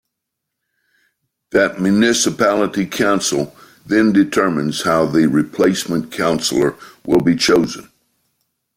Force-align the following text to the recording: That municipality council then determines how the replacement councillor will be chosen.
That 1.51 1.79
municipality 1.79 2.87
council 2.87 3.55
then 3.85 4.11
determines 4.13 4.81
how 4.81 5.05
the 5.05 5.27
replacement 5.27 6.11
councillor 6.11 6.75
will 7.05 7.21
be 7.21 7.35
chosen. 7.35 7.87